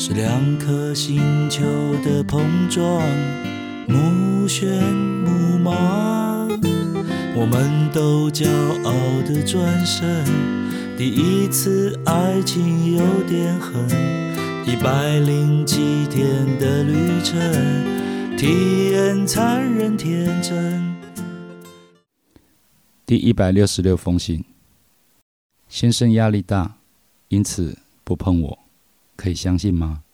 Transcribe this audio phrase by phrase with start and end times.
[0.00, 1.60] 是两颗星球
[2.04, 2.40] 的碰
[2.70, 3.02] 撞，
[3.88, 4.80] 目眩
[5.24, 6.48] 目盲。
[7.34, 8.48] 我们都骄
[8.84, 8.92] 傲
[9.26, 10.24] 的转身，
[10.96, 13.74] 第一次爱情有点狠，
[14.68, 20.94] 一百零七天的旅程，体验残忍天真。
[23.04, 24.44] 第一百六十六封信，
[25.68, 26.76] 先生压力大，
[27.26, 28.58] 因此不碰我，
[29.18, 30.04] 可以相信吗？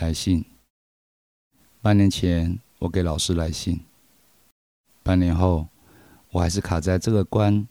[0.00, 0.44] 来信，
[1.82, 3.80] 半年前我给老师来信，
[5.02, 5.66] 半年后
[6.30, 7.66] 我还是卡在这个关，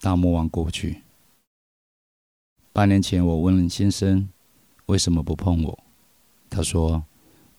[0.00, 1.04] 大魔王过不去。
[2.72, 4.28] 半年前我问先生
[4.86, 5.84] 为什么不碰我，
[6.50, 7.04] 他说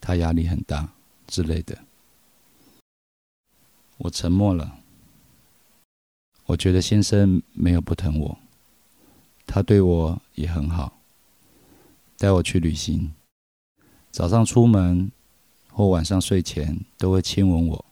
[0.01, 0.93] 他压力很大
[1.25, 1.85] 之类的，
[3.95, 4.77] 我沉默了。
[6.47, 8.37] 我觉得先生没有不疼我，
[9.45, 10.96] 他对我也很好，
[12.17, 13.13] 带我去旅行，
[14.11, 15.11] 早上出门
[15.71, 17.85] 或晚上睡前都会亲吻我。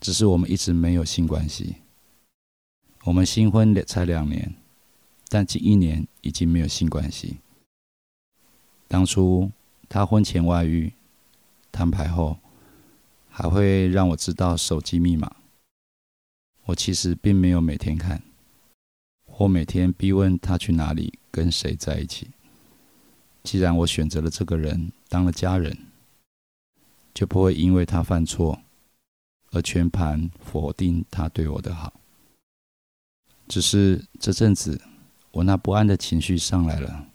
[0.00, 1.74] 只是我们一直没有性关系。
[3.04, 4.54] 我们新婚才两年，
[5.28, 7.38] 但近一年已经没有性关系。
[8.86, 9.50] 当初
[9.88, 10.92] 他婚前外遇，
[11.72, 12.38] 摊牌后
[13.28, 15.34] 还会让我知道手机密码。
[16.66, 18.22] 我其实并没有每天看，
[19.26, 22.28] 或每天逼问他去哪里、跟谁在一起。
[23.42, 25.76] 既然我选择了这个人当了家人，
[27.14, 28.60] 就不会因为他犯错
[29.50, 32.00] 而全盘否定他对我的好。
[33.48, 34.80] 只是这阵子
[35.32, 37.08] 我那不安的情绪上来了。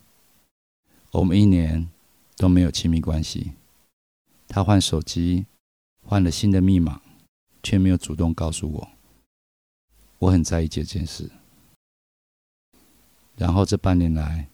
[1.12, 1.90] 我们一年
[2.36, 3.54] 都没有亲密关系，
[4.48, 5.46] 他换手机，
[6.04, 7.02] 换了新的密码，
[7.64, 8.90] 却没有主动告诉我。
[10.20, 11.32] 我很在意这件事。
[13.38, 14.50] 然后这半年来，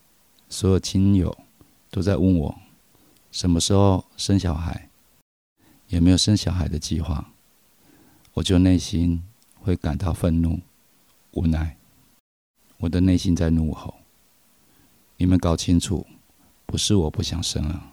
[0.50, 1.36] 所有亲友
[1.92, 2.60] 都在问我
[3.32, 4.90] 什么时候生小孩，
[5.90, 7.32] 有没有生小孩的计划。
[8.34, 9.22] 我就内心
[9.60, 10.62] 会感到愤怒、
[11.34, 11.78] 无奈。
[12.78, 13.96] 我的内心在怒吼：
[15.18, 16.08] 你们搞清楚，
[16.66, 17.92] 不是我不想生了。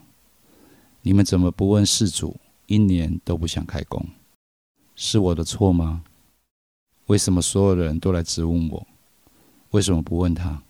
[1.02, 2.36] 你们怎么不问事主？
[2.66, 4.06] 一年都不想开工，
[4.94, 6.04] 是我的错吗？
[7.06, 8.86] 为什么所有的人都来质问我？
[9.70, 10.62] 为什么不问他？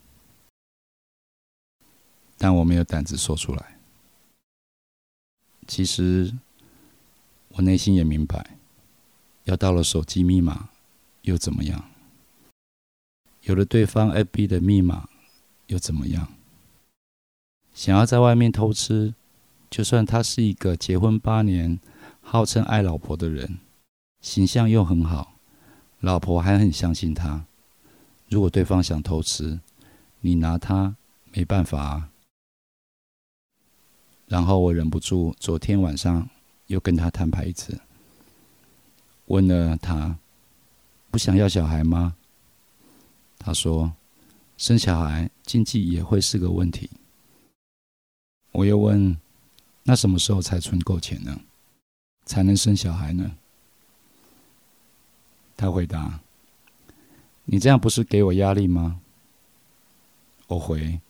[2.39, 3.77] 但我没有胆子说出来。
[5.67, 6.33] 其实
[7.49, 8.57] 我内心也明白，
[9.43, 10.69] 要到了手机密码
[11.21, 11.91] 又怎么样？
[13.43, 15.07] 有了对方 FB 的密码
[15.67, 16.29] 又怎么样？
[17.73, 19.13] 想要在外面偷吃，
[19.69, 21.79] 就算他是一个结婚八年、
[22.21, 23.59] 号称爱老婆的人，
[24.21, 25.35] 形象又很好。
[25.99, 27.45] 老婆还很相信他。
[28.29, 29.59] 如果对方想偷吃，
[30.21, 30.95] 你拿他
[31.31, 32.08] 没办法啊。
[34.29, 36.29] 然后我忍不住，昨天晚上
[36.67, 37.79] 又跟他摊牌一次，
[39.25, 40.15] 问了他
[41.09, 42.15] 不想要小孩吗？
[43.39, 43.91] 他说
[44.55, 46.87] 生小孩经济也会是个问题。
[48.51, 49.17] 我又问，
[49.81, 51.41] 那什么时候才存够钱呢？
[52.25, 53.31] 才能生小孩呢？
[55.57, 56.19] 他回答
[57.45, 59.01] ：“你这样不是给我压力吗？”
[60.45, 61.01] 我回：“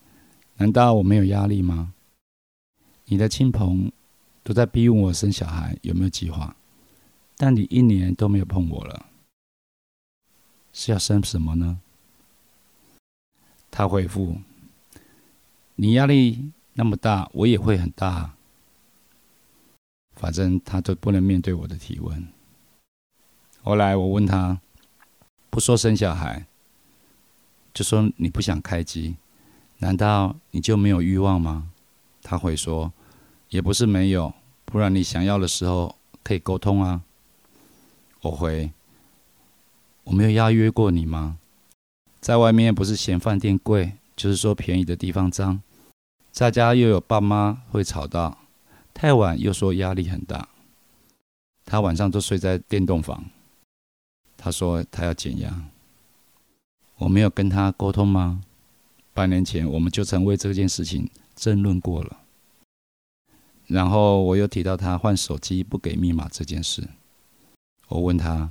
[0.56, 1.92] 难道我没有压力吗？
[3.10, 3.90] 你的亲朋
[4.44, 6.54] 都在逼问我生小孩有没有计划，
[7.36, 9.06] 但你一年都没有碰我了，
[10.72, 11.80] 是要生什么呢？”
[13.68, 14.36] 他回复
[15.74, 18.36] ：“你压力那么大，我也会很大。
[20.14, 22.28] 反正他都不能面对我的提问。”
[23.64, 24.60] 后来我问他，
[25.50, 26.46] 不说生小孩，
[27.74, 29.16] 就说你不想开机，
[29.78, 31.72] 难道你就没有欲望吗？
[32.22, 32.92] 他会说，
[33.50, 34.32] 也不是没有，
[34.64, 37.02] 不然你想要的时候可以沟通啊。
[38.22, 38.70] 我回，
[40.04, 41.38] 我没有邀约过你吗？
[42.20, 45.60] 在外面不是嫌饭店贵，就是说便宜的地方脏，
[46.30, 48.38] 在家又有爸妈会吵到，
[48.94, 50.48] 太晚又说压力很大，
[51.64, 53.24] 他晚上都睡在电动房。
[54.36, 55.64] 他说他要减压，
[56.96, 58.42] 我没有跟他沟通吗？
[59.12, 62.19] 半年前我们就曾为这件事情争论过了。
[63.70, 66.88] 然后我又提到他换手机不给密码这件事。
[67.86, 68.50] 我问他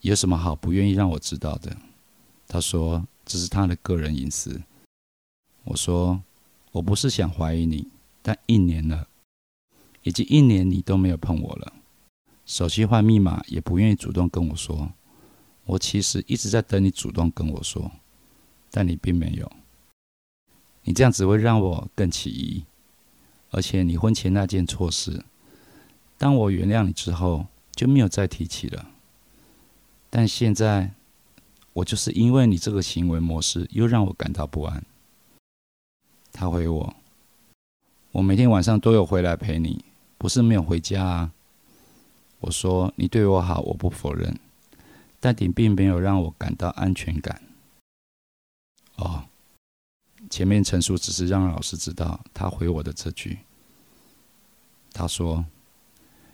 [0.00, 1.76] 有什么好不愿意让我知道的？
[2.48, 4.60] 他说这是他的个人隐私。
[5.62, 6.20] 我说
[6.72, 7.86] 我不是想怀疑你，
[8.22, 9.06] 但一年了，
[10.02, 11.72] 已经一年你都没有碰我了，
[12.44, 14.90] 手机换密码也不愿意主动跟我说。
[15.66, 17.92] 我其实一直在等你主动跟我说，
[18.72, 19.52] 但你并没有。
[20.82, 22.64] 你这样只会让我更起疑。
[23.50, 25.24] 而且你婚前那件错事，
[26.16, 28.90] 当我原谅你之后就没有再提起了。
[30.08, 30.92] 但现在，
[31.72, 34.84] 我就是因为你这个行为模式，又让我感到不安。
[36.32, 36.94] 他回我
[38.12, 39.84] ：“我每天晚上都有回来陪你，
[40.18, 41.32] 不是没有回家啊。”
[42.40, 44.38] 我说：“你对我好，我不否认，
[45.18, 47.42] 但你并没有让我感到安全感。”
[48.96, 49.29] 哦。
[50.30, 53.40] 前面陈述只是让老师知道他回我的这句。
[54.92, 55.44] 他说：“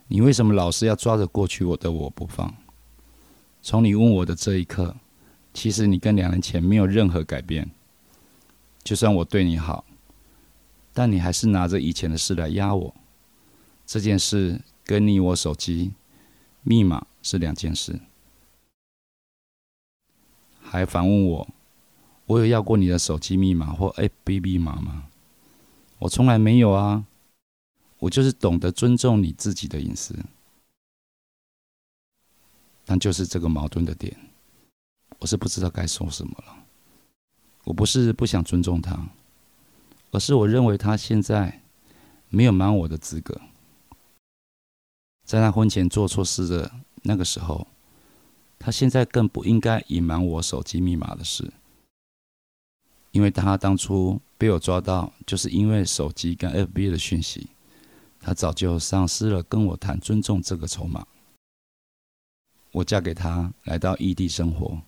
[0.06, 2.54] 你为什么老是要抓着过去我的我不放？
[3.62, 4.94] 从你问我的这一刻，
[5.54, 7.70] 其实你跟两年前没有任何改变。
[8.84, 9.84] 就算我对你好，
[10.92, 12.94] 但你还是拿着以前的事来压我。
[13.86, 15.92] 这件事跟你我手机
[16.62, 17.98] 密码是两件事。”
[20.60, 21.48] 还反问我。
[22.26, 25.08] 我有要过你的手机密码或 FB 密码吗？
[25.98, 27.06] 我从来没有啊。
[27.98, 30.14] 我就是懂得尊重你自己的隐私，
[32.84, 34.14] 但就是这个矛盾的点，
[35.18, 36.66] 我是不知道该说什么了。
[37.64, 39.08] 我不是不想尊重他，
[40.10, 41.62] 而是我认为他现在
[42.28, 43.40] 没有瞒我的资格。
[45.24, 46.70] 在他婚前做错事的
[47.02, 47.66] 那个时候，
[48.58, 51.50] 他现在更不应该隐瞒我手机密码的事。
[53.16, 57.46] 因为他当初被我抓到，就是因为手机跟 FB 的讯息，
[58.20, 61.06] 他早就丧失了跟我谈尊重这个筹码。
[62.72, 64.82] 我嫁给他，来到异地生活，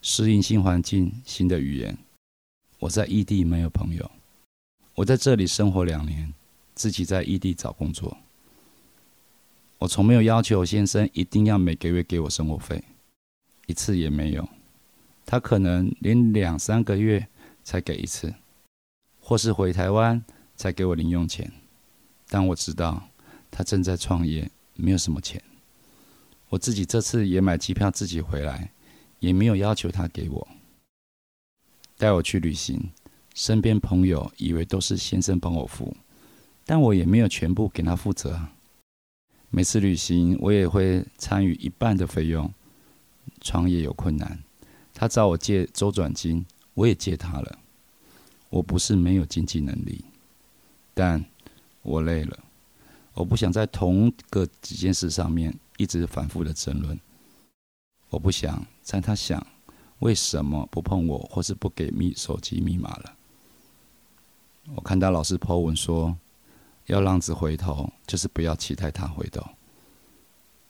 [0.00, 1.98] 适应新环境、新的语言。
[2.78, 4.10] 我在异地没有朋友，
[4.94, 6.32] 我在这里生活两年，
[6.74, 8.16] 自己在异地找工作。
[9.76, 12.82] 我从没有要求先生一定要每个月给我生活费，
[13.66, 14.48] 一次也没有。
[15.26, 17.28] 他可能连两三个月。
[17.68, 18.34] 才给一次，
[19.20, 20.24] 或是回台湾
[20.56, 21.52] 才给我零用钱。
[22.26, 23.10] 但我知道
[23.50, 25.42] 他正在创业，没有什么钱。
[26.48, 28.72] 我自己这次也买机票自己回来，
[29.20, 30.48] 也没有要求他给我
[31.98, 32.88] 带我去旅行。
[33.34, 35.94] 身边朋友以为都是先生帮我付，
[36.64, 38.48] 但我也没有全部给他负责。
[39.50, 42.50] 每次旅行我也会参与一半的费用。
[43.42, 44.42] 创业有困难，
[44.94, 46.46] 他找我借周转金。
[46.78, 47.58] 我也借他了。
[48.50, 50.04] 我不是没有经济能力，
[50.94, 51.24] 但
[51.82, 52.38] 我累了。
[53.14, 56.98] 我不想在同个几件事上面一直反复的争论。
[58.10, 59.44] 我不想在他想
[59.98, 63.16] 为什么不碰我，或是不给密手机密码了。
[64.76, 66.16] 我看到老师 po 文说，
[66.86, 69.44] 要浪子回头，就是不要期待他回头。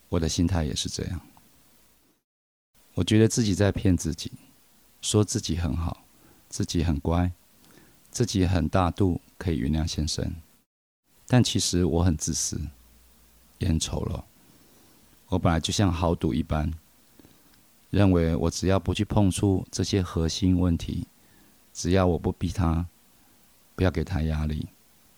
[0.09, 1.21] 我的心态也是这样。
[2.95, 4.33] 我觉得自己在骗自己。
[5.01, 6.05] 说自己很好，
[6.49, 7.33] 自己很乖，
[8.11, 10.35] 自己很大度，可以原谅先生。
[11.27, 12.61] 但其实我很自私，
[13.59, 14.23] 也很丑陋。
[15.29, 16.73] 我本来就像豪赌一般，
[17.91, 21.07] 认为我只要不去碰触这些核心问题，
[21.73, 22.87] 只要我不逼他，
[23.77, 24.69] 不要给他压力，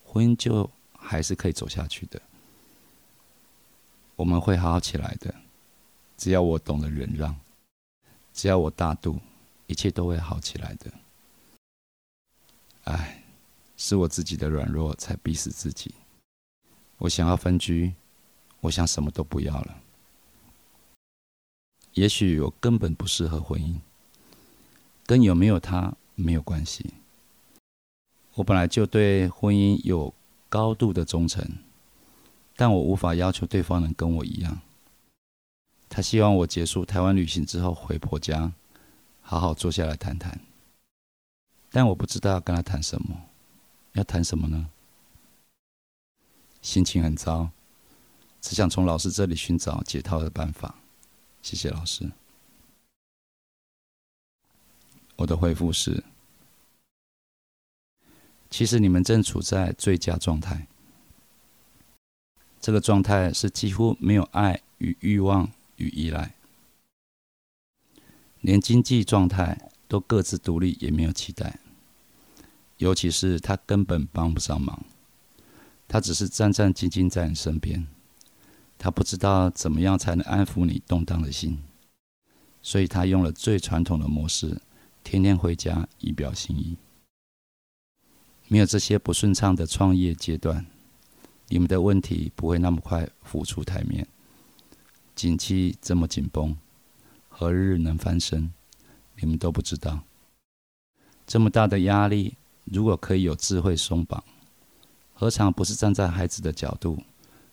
[0.04, 2.20] 婚姻就还是可以走下去的。
[4.16, 5.34] 我们会好好起来的，
[6.18, 7.34] 只要我懂得忍让，
[8.34, 9.20] 只要我大度。
[9.70, 10.92] 一切都会好起来的。
[12.84, 13.22] 唉，
[13.76, 15.94] 是我自己的软弱才逼死自己。
[16.98, 17.94] 我想要分居，
[18.62, 19.80] 我想什么都不要了。
[21.94, 23.76] 也许我根本不适合婚姻，
[25.06, 26.94] 跟有没有他没有关系。
[28.34, 30.12] 我本来就对婚姻有
[30.48, 31.48] 高度的忠诚，
[32.56, 34.60] 但我无法要求对方能跟我一样。
[35.88, 38.52] 他希望我结束台湾旅行之后回婆家。
[39.30, 40.40] 好好坐下来谈谈，
[41.70, 43.28] 但我不知道要跟他谈什么，
[43.92, 44.68] 要谈什么呢？
[46.60, 47.48] 心情很糟，
[48.40, 50.74] 只想从老师这里寻找解套的办法。
[51.42, 52.10] 谢谢老师。
[55.14, 56.02] 我的回复是：
[58.50, 60.66] 其实你们正处在最佳状态，
[62.60, 66.34] 这个状态是几乎没有爱与欲望与依赖。
[68.40, 71.58] 连经济状态都各自独立，也没有期待。
[72.78, 74.84] 尤其是他根本帮不上忙，
[75.86, 77.86] 他只是战战兢兢在你身边，
[78.78, 81.58] 他不知道怎么样才能安抚你动荡的心，
[82.62, 84.62] 所以他用了最传统的模式，
[85.04, 86.78] 天天回家以表心意。
[88.48, 90.64] 没有这些不顺畅的创业阶段，
[91.48, 94.08] 你们的问题不会那么快浮出台面。
[95.14, 96.56] 景气这么紧绷，
[97.40, 98.52] 何日能翻身？
[99.18, 100.00] 你们都不知道。
[101.26, 104.22] 这么大的压力，如果可以有智慧松绑，
[105.14, 107.02] 何尝不是站在孩子的角度，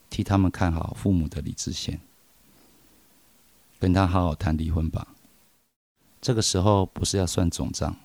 [0.10, 2.02] 替他们看好父母的理智线？
[3.80, 5.08] 跟他好好谈离婚吧。
[6.20, 7.96] 这个时候不是要算总账，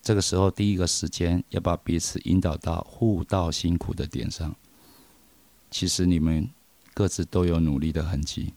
[0.00, 4.56] 这个时候第一个时间要把彼此引导到互道辛苦的点上。
[5.70, 6.48] 其实你们
[6.94, 8.54] 各自都有努力的痕迹，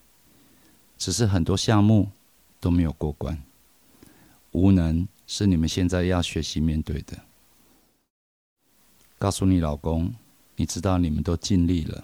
[0.98, 2.10] 只是很多项目
[2.62, 3.44] 都没有过关，
[4.52, 5.06] 无能。
[5.28, 7.18] 是你们现在要学习面对的。
[9.18, 10.14] 告诉你老公，
[10.58, 12.04] 你知道你们都尽力了。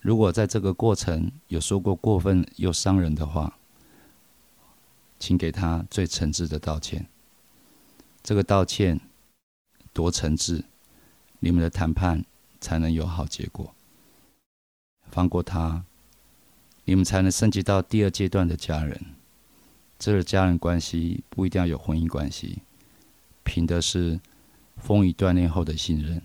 [0.00, 3.56] 如果在这个过程有说过过分又伤人的话，
[5.20, 7.06] 请给他最诚挚的道歉。
[8.24, 8.98] 这个道歉
[9.92, 10.64] 多诚挚，
[11.38, 12.24] 你们的谈判
[12.60, 13.72] 才能有好结果。
[15.12, 15.84] 放过他，
[16.86, 19.00] 你们才能升级到第二阶段的家人。
[20.00, 22.62] 这个家人关系不一定要有婚姻关系，
[23.44, 24.18] 凭的是
[24.78, 26.22] 风雨锻炼后的信任，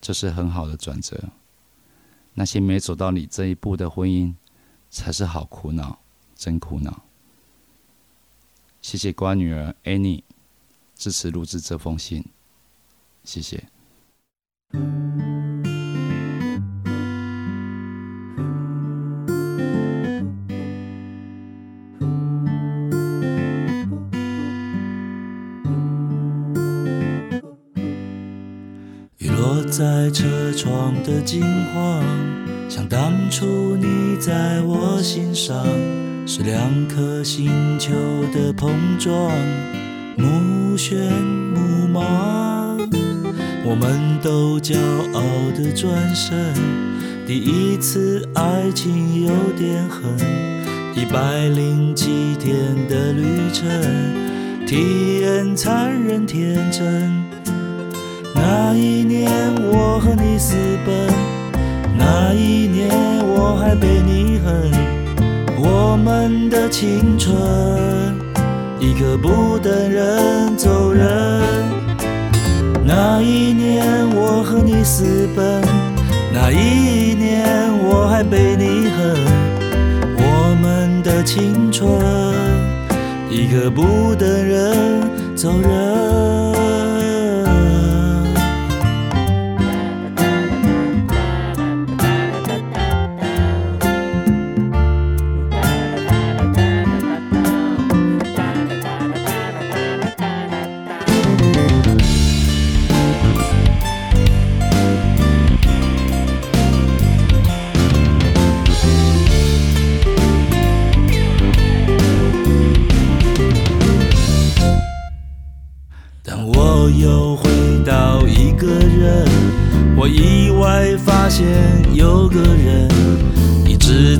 [0.00, 1.28] 这是很好的转折。
[2.32, 4.32] 那些没走到你这一步的婚姻，
[4.88, 6.00] 才是好苦恼，
[6.34, 7.04] 真苦恼。
[8.80, 10.22] 谢谢乖女儿 Annie
[10.94, 12.24] 支持录制这封信，
[13.22, 13.68] 谢谢。
[29.76, 31.42] 在车窗的金
[31.74, 32.00] 黄，
[32.68, 35.66] 像当初你在我心上，
[36.24, 37.92] 是两颗星球
[38.32, 39.32] 的碰撞，
[40.16, 40.94] 目眩
[41.52, 42.78] 目盲。
[43.64, 44.76] 我们都骄
[45.12, 45.20] 傲
[45.56, 46.54] 的转身，
[47.26, 50.04] 第一次爱情有点狠，
[50.94, 52.54] 一百零几天
[52.88, 53.66] 的旅程，
[54.68, 57.23] 体验残忍天真。
[58.46, 59.30] 那一年
[59.72, 61.08] 我和你私奔，
[61.96, 62.90] 那一年
[63.26, 64.70] 我还被你恨，
[65.56, 67.34] 我们的青春
[68.78, 71.06] 一刻不等人走人。
[72.84, 73.82] 那一年
[74.14, 75.62] 我和你私奔，
[76.30, 79.16] 那一年我还被你恨，
[80.18, 81.90] 我们的青春
[83.30, 85.00] 一刻不等人
[85.34, 86.33] 走人。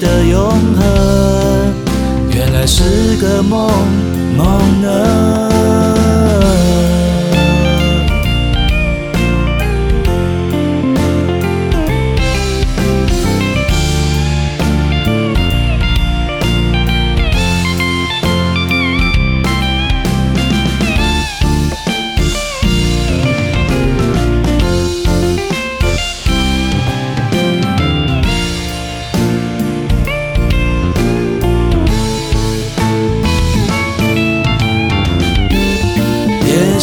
[0.00, 1.74] 的永恒。
[2.30, 3.70] 原来是个梦，
[4.36, 5.47] 梦呢？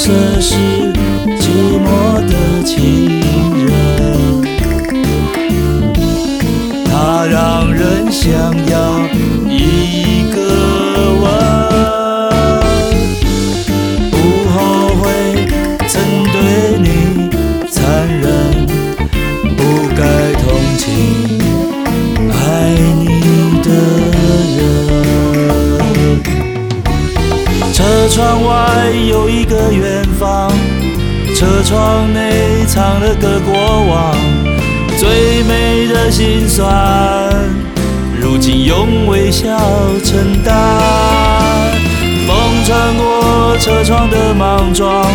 [0.05, 0.55] 这是
[1.39, 3.24] 寂寞的情。
[28.05, 30.51] 车窗外有一个远方，
[31.35, 34.15] 车窗内藏了个过往，
[34.99, 36.69] 最美的心酸，
[38.21, 39.57] 如今用微笑
[40.03, 40.53] 承担。
[42.27, 45.07] 风穿过车窗的莽撞，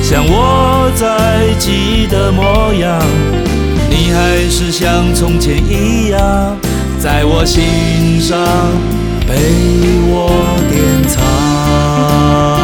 [0.00, 3.02] 像我在记忆的模样，
[3.90, 6.56] 你还是像从前一样，
[7.00, 8.38] 在我心上
[9.28, 9.34] 被
[10.06, 10.30] 我
[10.70, 12.57] 典藏。